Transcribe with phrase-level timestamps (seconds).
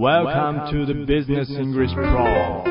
[0.00, 2.64] Welcome to the Business English Pro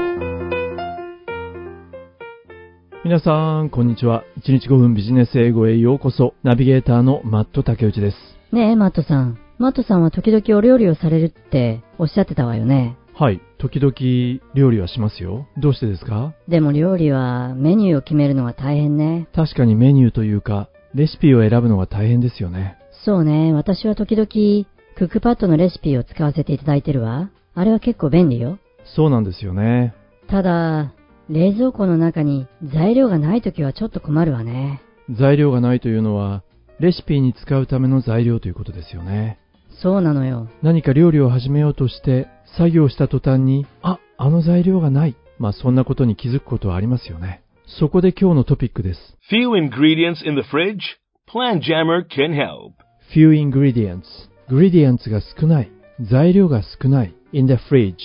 [3.05, 4.24] 皆さん、こんにちは。
[4.40, 6.33] 1日5分ビジネス英語へようこそ。
[6.42, 8.18] ナビゲーターのマット竹内です。
[8.52, 9.38] ねえ、マットさん。
[9.59, 12.97] マットさんは時々お料理をされるっておっしゃってたわよね。
[13.14, 13.93] はい、時々
[14.55, 15.46] 料理はしますよ。
[15.55, 16.34] どうしてですか？
[16.48, 19.27] でも料理はメニューを決めるのが大変ね。
[19.36, 22.80] 確かにメニューというか、レシピを選ぶのが大変ですよね。
[23.05, 24.66] そうね、私は時々
[25.00, 27.29] クックパッドのレシピを使わせていただいてるわ。
[27.55, 28.59] あれは結構便利よ。
[28.98, 29.95] そうなんですよね。
[30.27, 30.91] ただ、
[31.30, 34.81] 冷蔵庫の中に材料がない時はちょっと困るわね。
[35.09, 36.43] 材料がないというのは、
[36.81, 39.40] レシピに使うための材料ということですよね。
[39.81, 40.49] そうなのよ。
[40.62, 45.16] 何か料理を始めようとして、作業した途端に、あ、あの材料がない。
[45.38, 47.41] まあそんなことに気づくことはありますよね。
[47.79, 48.99] そこで今日のトピックです。
[49.31, 50.79] Few ingredients in the fridge?
[51.31, 52.73] Plant Jammer can help.
[53.13, 54.29] few ingredients.
[54.49, 55.71] グリディアンツが少ない。
[56.02, 57.13] 材料が少ない。
[57.34, 57.95] in the fridge。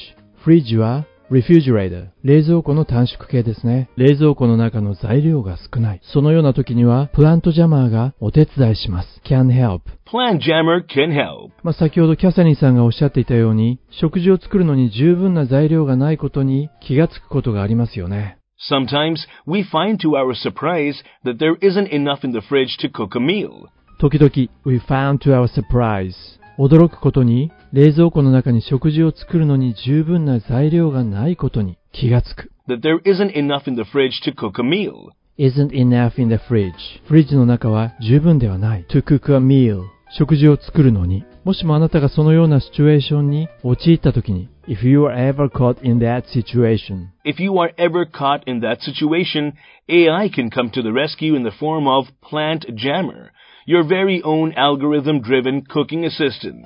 [0.45, 2.09] fridge は refugerator。
[2.23, 3.89] 冷蔵庫の短縮形ですね。
[3.97, 6.01] 冷蔵庫の中の材料が少ない。
[6.03, 9.23] そのような時には、プラントジャマーがお手伝いします。
[9.25, 9.81] can help。
[10.11, 11.51] プラントジャマー can help。
[11.63, 18.37] まあ、先ほどキャサリンさんがおっしゃっていたように、食事を作るのに十分な材料がないことに気がつくことがありますよね。
[24.05, 26.13] 時々、we found to our surprise.
[26.59, 32.53] 驚くことに、冷蔵庫の中に食事を作るのに十分な材料がないことに気がつく。
[32.69, 35.09] That there isn't enough in the fridge to cook a meal.
[35.39, 36.75] isn't enough in the fridge.
[37.09, 38.85] フリッジの中は十分ではない。
[38.91, 39.81] to cook a meal.
[40.19, 41.25] 食事を作るのに。
[41.45, 49.55] もしもあなたがそのようなシチュエーションに陥った時に、if you are ever caught in that situation, If you are ever caught in that situation,
[49.89, 53.31] AI can come to the rescue in the form of Plant Jammer,
[53.67, 56.63] your very own algorithm-driven cooking assistant.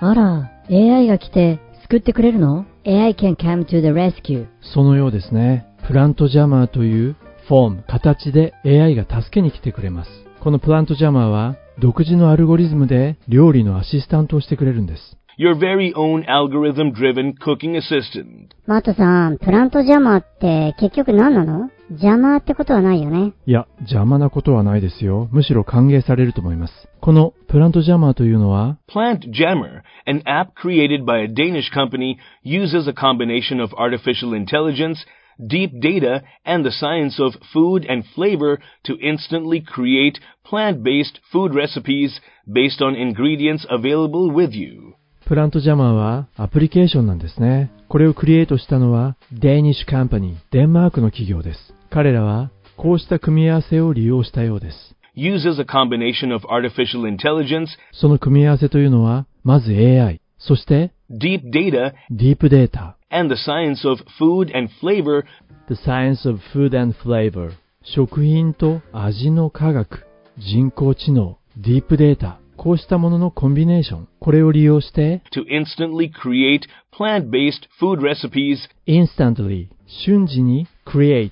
[0.00, 4.46] あら、AI が来て救ってくれるの ?AI can come to the rescue.
[4.62, 5.66] そのようですね。
[5.86, 7.16] プラントジャマーという
[7.48, 10.10] フォーム、形で AI が助けに来てくれます。
[10.40, 15.19] このプラントジャマーは独自のアルゴリズムで料理のアシスタントをしてくれるんです。
[15.39, 18.55] Your very own algorithm-driven cooking assistant.
[18.67, 23.33] マートさん、プラントジャマーって結局何なの邪魔ってことはないよね。
[23.45, 25.27] いや、邪魔なことはないですよ。
[25.31, 26.73] むしろ歓迎されると思います。
[27.01, 35.05] このプラントジャマーというのは、 Plant Jammer, an app created by a Danish company, uses a combination of artificial intelligence,
[35.45, 42.21] deep data, and the science of food and flavor to instantly create plant-based food recipes
[42.47, 44.95] based on ingredients available with you.
[45.30, 47.70] プラントジャマーはアプリケーションなんですね。
[47.88, 51.72] これをクリエイトしたのは、デーニッシュカンパニー、デンマークの企業です。
[51.88, 54.96] 彼らは、こうした組み合わせを利用したようです。
[55.16, 65.22] Uses a combination of artificial intelligence, その組み合わせというのは、まず AI、そして、deep data, ディープデータ、and the science of food and flavor.
[65.68, 67.52] The Science of Food and Flavor
[67.84, 70.08] 食品と味の科学。
[70.38, 71.38] 人工知能。
[71.56, 79.68] ディープデータこうしたもののコンビネーションこれを利用して to instantly create plant-based food recipes インスタントリー
[80.04, 81.30] 瞬時に create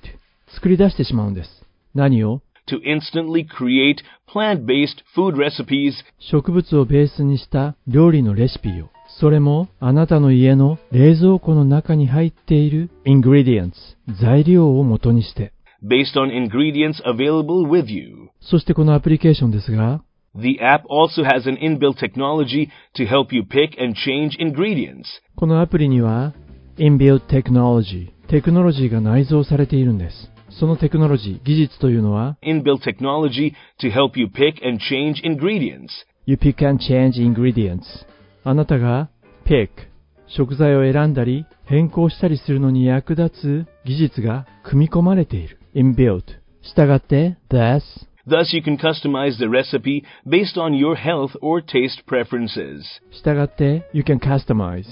[0.55, 1.49] 作り出してしまうんです
[1.93, 3.97] 何を to instantly create
[4.27, 5.93] plant-based food recipes
[6.31, 13.73] 植物をベースにした料理のレシピをそれもあなたの家の冷蔵庫の中に入っている ingredients
[14.19, 15.53] 材料を元にして
[15.83, 18.31] based on ingredients available with you.
[18.41, 20.01] そしてこのアプリケーションですが
[20.34, 25.04] The app also has an inbuilt technology to help you pick and change ingredients.
[25.36, 26.34] このアプリには
[26.76, 30.30] Inbuilt Technology テクノロジーが内蔵されているんです。
[30.58, 35.88] そのテクノロジー、技術というのは Inbuilt technology to help you pick and change ingredients.
[36.26, 37.82] You pick and change ingredients
[38.44, 39.10] あなたが
[39.46, 39.68] pick
[40.26, 46.22] 食材を選んだり変更したりするのに役立つ技術が組み込まれている Inbuilt
[46.62, 47.82] したがって Thus
[48.27, 52.83] Thus, you can customize the recipe based on your health or taste preferences.
[53.11, 54.85] したがって You can customize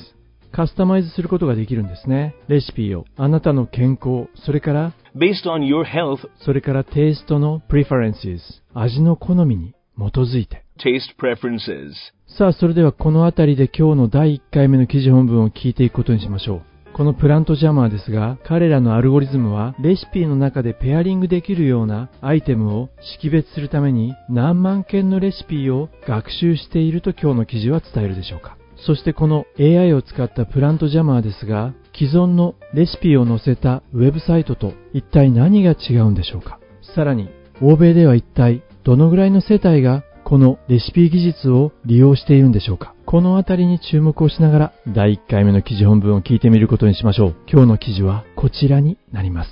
[0.52, 2.36] カスタマイズすることができるんですね。
[2.48, 8.40] レシピをあなたの健康、それから Based on your health, それからテイストの preferences
[8.74, 10.64] 味の好みに基づいて。
[10.78, 11.94] taste preferences.
[12.38, 16.77] さあ、それではこのあたりで今日の第1回目の記事本文を聞いていくことにしましょう。
[16.98, 22.90] このプラントジャマーですが、彼らのアルゴリズムはレシピの中でペアリングできるようなアイテムを
[23.20, 28.58] 識別するために何万件のレシピを学習していると今日の記事は伝えるでしょうか。
[28.78, 36.60] そしてこの AI を使ったプラントジャマーですが、既存のレシピを載せたウェブサイトと一体何が違うんでしょうか。
[36.96, 37.30] さらに、
[37.62, 47.36] 欧米では一体どのぐらいの世帯がこのレシピ技術を利用しているんでしょうかこのあたりに注目をしながら第1回目の記事本文を聞いてみることにしましょう。
[47.50, 49.50] 今日の記事はこちらになります。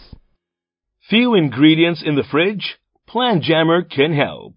[1.09, 2.59] Few ingredients in the fridge?
[3.07, 4.55] Plan Jammer can help.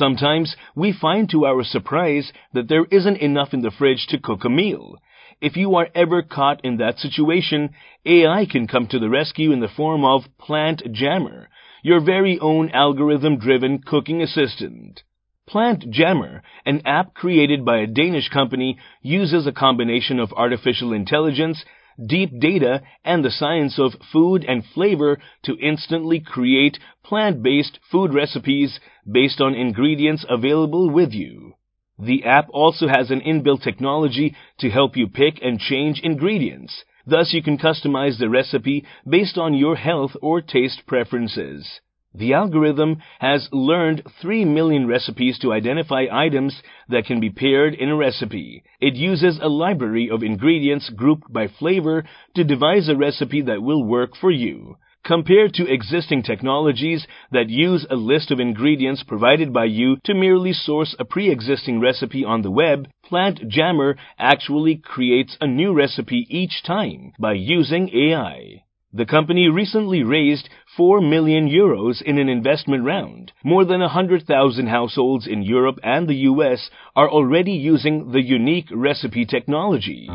[0.00, 4.46] Sometimes we find to our surprise that there isn't enough in the fridge to cook
[4.46, 4.94] a meal.
[5.42, 7.74] If you are ever caught in that situation,
[8.06, 11.50] AI can come to the rescue in the form of Plant Jammer,
[11.82, 15.02] your very own algorithm-driven cooking assistant.
[15.48, 21.64] Plant Jammer, an app created by a Danish company, uses a combination of artificial intelligence,
[22.04, 28.80] deep data, and the science of food and flavor to instantly create plant-based food recipes
[29.10, 31.54] based on ingredients available with you.
[31.96, 36.84] The app also has an inbuilt technology to help you pick and change ingredients.
[37.06, 41.80] Thus you can customize the recipe based on your health or taste preferences.
[42.18, 47.90] The algorithm has learned 3 million recipes to identify items that can be paired in
[47.90, 48.62] a recipe.
[48.80, 52.04] It uses a library of ingredients grouped by flavor
[52.34, 54.78] to devise a recipe that will work for you.
[55.04, 60.54] Compared to existing technologies that use a list of ingredients provided by you to merely
[60.54, 66.62] source a pre-existing recipe on the web, Plant Jammer actually creates a new recipe each
[66.62, 68.62] time by using AI.
[68.96, 70.48] The company recently raised
[70.78, 73.30] 4 million euros in an investment round.
[73.44, 79.26] More than 100,000 households in Europe and the US are already using the unique recipe
[79.26, 80.08] technology.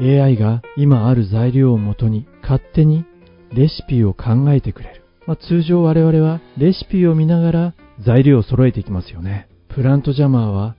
[0.00, 3.04] AI が今ある材料をもとに勝手に
[3.52, 5.02] レシピを考えてくれる。
[5.26, 7.74] まあ、通常我々はレシピを見ながら
[8.06, 9.48] 材料を揃えていきますよね。
[9.70, 10.76] プラントジャマーは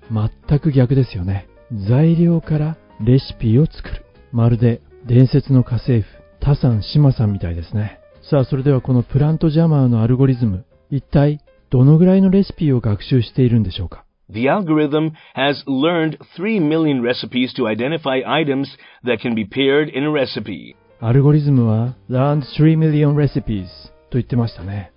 [0.47, 1.49] 全く逆ですよね。
[1.89, 4.05] 材料からレシピを作る。
[4.31, 7.99] まるで伝説の家政婦、タさん、シマさんみたいですね。
[8.29, 18.67] さあ、それではこのプラントジャマーのアルゴリズム、一体どのぐらいのレシピを学習しているんでしょうか The algorithm has learned 3 million recipes to identify items
[19.03, 20.75] that can be paired in a recipe.
[20.99, 23.65] アルゴリズムは learned 3 million recipes
[24.09, 24.91] と言ってましたね。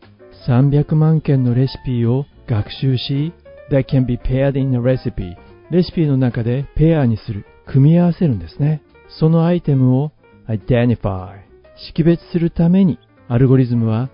[0.48, 3.32] 300万件のレシピを学習し、
[3.70, 5.37] that can be paired in a recipe
[5.70, 8.82] レシピの中でペアにする、組み合わせるんですね。
[9.19, 10.12] そのアイテムを
[10.49, 11.41] identify
[11.88, 12.99] 識別するために
[13.29, 14.11] アルゴリズムは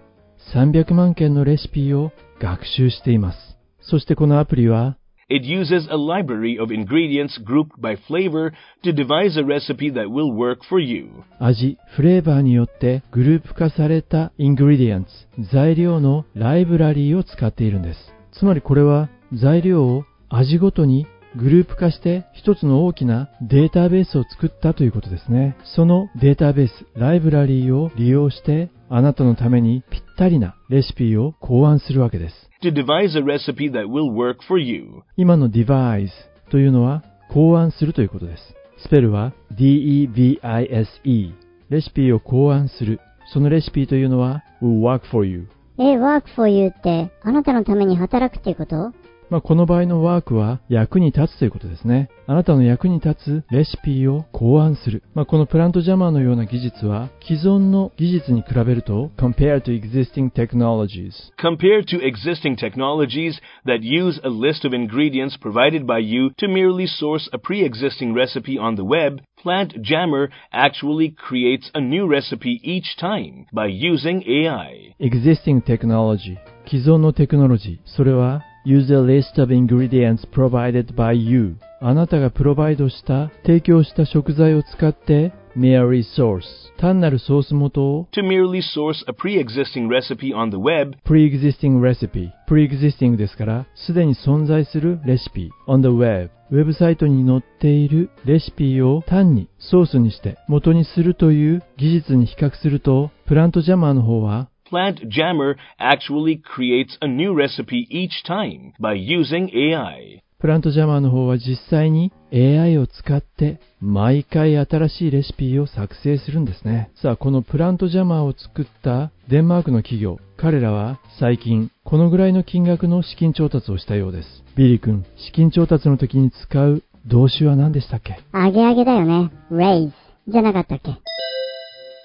[0.55, 3.39] 300万件のレシピを学習しています。
[3.81, 4.97] そしてこのアプリは
[5.31, 8.53] It uses a library of ingredients grouped by flavor
[8.83, 11.11] to devise a recipe that will work for you.
[11.39, 15.11] 味、フレーバーによってグループ化された ingredients、
[15.53, 17.99] 材料のライブラリーを使っているんです。
[18.39, 21.07] つまりこれは材料を味ごとに
[21.37, 25.57] グループ化して一つの大きなデータベースを作ったということですね。
[25.77, 32.35] そのデータベース、ライブラリーを利用してあなたのためにぴったりなレシピを考案するわけです。
[32.63, 35.03] To devise a recipe that will work for you.
[35.17, 36.09] 今の devise
[36.51, 38.55] というのは考案するということです。
[38.79, 41.35] スペルは d-e-v-i-s-e
[41.71, 43.01] レシピを考案する。
[43.33, 45.49] そのレシピというのは will work for you。
[45.79, 48.93] え、work for you って、あなたのために働くっていうこと？
[49.31, 52.09] まあ、この場合のワークは役に立つということですね。
[52.27, 55.03] あなたの役に立つレシピを考案する。
[55.15, 65.87] まあ、このプラントジャマーのような技術は既存の技術に比べると compared to existing technologies Compared to existing technologies that use a list of ingredients provided
[65.87, 71.71] by you to merely source a pre-existing recipe on the web, Plant Jammer actually creates
[71.75, 74.95] a new recipe each time by using AI.
[74.99, 86.43] existing technology 既存のテクノロジーそれは use a list of ingredients provided by you あなたがプロバイドした提供した食材を使って merely source
[86.79, 95.81] 単なるソース元を To merely source a pre-existing recipe on the web, pre-existing recipe pre-existing ですからすでに存在するレシピ on
[95.81, 108.73] the web ウェブサイトに載っているレシピを単にソースにして元にするという技術に比較すると Plant Jammer の方は Plant Jammer actually creates a new recipe each time
[108.79, 110.23] by using AI.
[110.41, 116.91] Plant Jammer の方は実際に AI を使って毎回新しいレシピを作成するんですね。
[117.03, 124.45] さあ、この Plant Jammer を作ったデンマークの企業、彼らは最近このぐらいの金額の資金調達をしたようです。
[124.55, 128.21] ビリー君、資金調達の時に使う動詞は何でしたっけ？
[128.33, 129.31] あげあげだよね。
[129.51, 129.91] raise
[130.29, 130.93] じゃなかったっけ？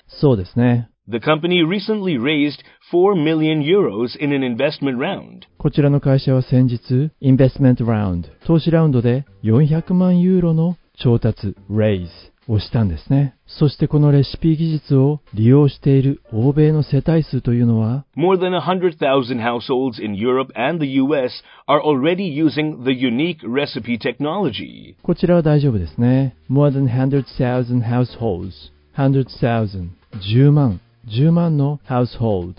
[0.07, 0.89] そうですね。
[1.05, 5.45] The company recently raised 4 million euros in an investment round.
[5.57, 12.07] こちらの会社は先日、インベストメントラウンド、投資ラウンドで400万ユーロの調達、raise
[12.47, 13.35] をしたんですね。
[13.47, 24.95] そしてこのレシピ技術を利用している欧米の世帯数というのは、More than 100,000 households in Europe and the US are already using the unique recipe technology.
[25.03, 26.37] こちらは大丈夫ですね。
[26.49, 28.71] more than 100,000 households。
[28.95, 29.89] 100,000。
[30.21, 30.79] 10万。
[31.07, 32.55] 10万の household。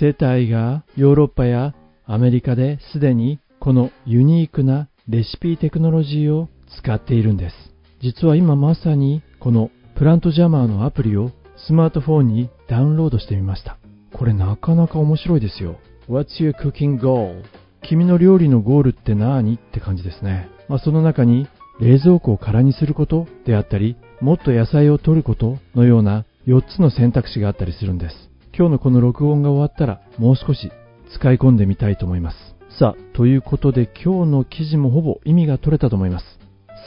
[0.00, 1.74] 世帯がヨーロッパや
[2.06, 7.54] アメリカですでにこのユニークなレシピテクノロジーを使っているんです。
[8.00, 11.32] 実は今まさにこのプラントジャマーのアプリを
[11.66, 13.78] スマートフォンにダウンロードしてみました。
[14.12, 15.80] これなかなか面白いですよ。
[16.08, 17.42] What's your cooking goal?
[17.82, 19.56] 君の料理のゴールって何？
[19.56, 20.48] って感じですね。
[20.68, 21.48] まあ、その中に
[21.80, 28.30] 冷蔵庫を空にすることであったり、もっと野菜を取ることのような4つの選択肢があったりするんです。
[28.56, 30.72] 今日のこの録音が終わったらもう少し
[31.14, 32.36] 使い込んでみたいと思います。
[32.78, 36.24] さあ、ということで今日の記事もほぼ意味が取れたと思います。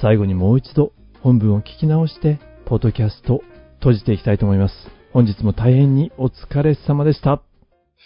[0.02, 3.44] 最後にもう一度本文を聞き直して、ポッドキャスト
[3.78, 4.74] 閉じていきたいと思います。
[5.14, 7.44] 本日も大変にお疲れ様でした。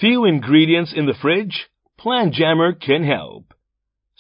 [0.02, 1.52] Few ingredients in the fridge?
[1.98, 3.46] Plan Jammer can help.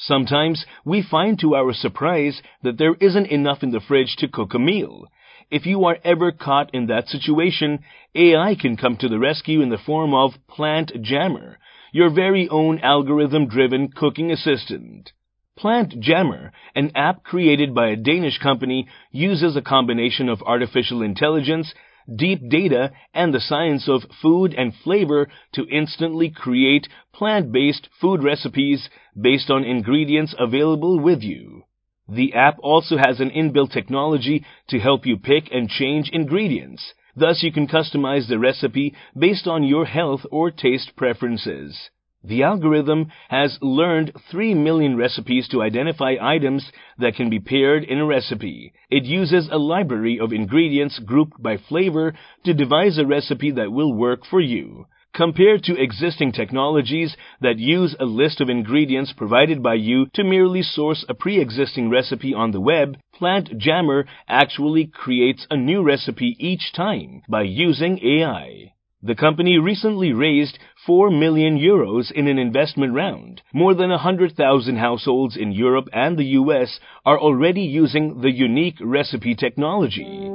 [0.10, 4.56] Sometimes we find to our surprise that there isn't enough in the fridge to cook
[4.56, 5.08] a meal.
[5.52, 7.84] If you are ever caught in that situation,
[8.16, 11.60] AI can come to the rescue in the form of Plant Jammer,
[11.92, 15.12] your very own algorithm-driven cooking assistant.
[15.56, 21.75] Plant Jammer, an app created by a Danish company, uses a combination of artificial intelligence,
[22.14, 28.90] deep data, and the science of food and flavor to instantly create plant-based food recipes
[29.16, 31.66] based on ingredients available with you.
[32.08, 36.94] The app also has an inbuilt technology to help you pick and change ingredients.
[37.16, 41.90] Thus you can customize the recipe based on your health or taste preferences.
[42.24, 48.00] The algorithm has learned 3 million recipes to identify items that can be paired in
[48.00, 48.74] a recipe.
[48.90, 53.94] It uses a library of ingredients grouped by flavor to devise a recipe that will
[53.94, 59.75] work for you Compared to existing technologies that use a list of ingredients provided by
[59.75, 65.57] you to merely source a pre-existing recipe on the web, Plant Jammer actually creates a
[65.57, 68.73] new recipe each time by using AI.
[69.02, 73.40] The company recently raised 4 million euros in an investment round.
[73.52, 79.35] More than 100,000 households in Europe and the US are already using the unique recipe
[79.35, 80.31] technology.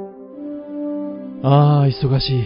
[1.42, 2.40] ああ、忙し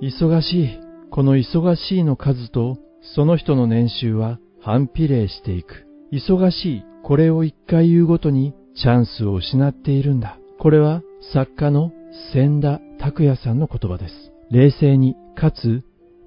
[0.00, 0.06] い。
[0.06, 0.87] 忙しい。
[1.11, 2.77] この忙しいの数と、
[3.15, 5.87] その人の年収は反比例していく。
[6.11, 6.83] 忙しい。
[7.03, 10.37] これを一回言うごとにチャンスを失っているんだ。
[10.59, 11.01] これは
[11.33, 11.91] 作家の
[12.33, 14.13] 千田拓也さんの言葉です。
[14.51, 15.83] 冷静に、かつ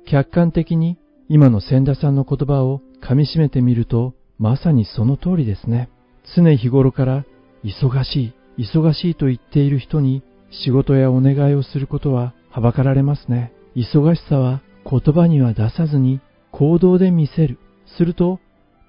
[0.07, 0.99] 客観的に
[1.29, 5.91] 今の千田さんの言葉を噛み締めてみると、まさにその通りですね。
[6.37, 7.25] 常日頃から
[7.65, 13.53] 忙しい、忙しいと言っている人に仕事やお願いをすることははばかられますね。
[13.77, 16.21] 忙しさは言葉には出さずに
[16.51, 17.59] 行動で見せる。
[17.97, 18.41] すると、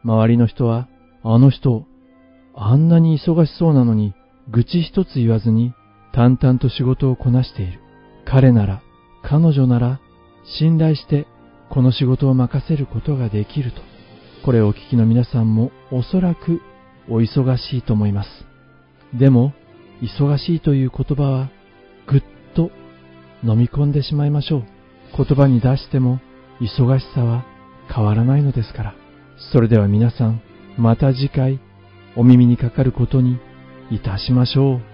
[0.04, 0.88] 周りの人は、
[1.24, 1.86] あの人、
[2.56, 4.14] あんなに忙しそうなのに、
[4.50, 5.74] 愚痴一つ言わずに、
[6.14, 7.80] 淡々と仕事をこなしている。
[8.26, 8.82] 彼なら、
[9.24, 10.00] 彼女なら、
[10.60, 11.26] 信頼して、
[11.70, 13.82] この仕事を任せることができると。
[14.46, 16.62] これをお聞きの皆さんも、おそらく、
[17.10, 18.30] お忙しいと思います。
[19.18, 19.54] でも、
[20.02, 21.50] 忙しいという言葉は、
[22.08, 22.24] ぐっ
[22.54, 22.70] と
[23.44, 24.73] 飲み込んでしまいましょう。
[25.16, 26.20] 言葉に出しても、
[26.62, 27.46] 忙しさは
[27.94, 28.96] 変わらないのですから。
[29.52, 30.42] それでは皆さん、
[30.78, 31.60] また次回、
[32.16, 33.38] お耳にかかることに
[33.92, 34.93] いたしましょう。